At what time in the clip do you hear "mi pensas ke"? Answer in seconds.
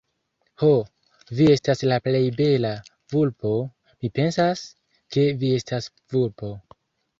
3.99-5.29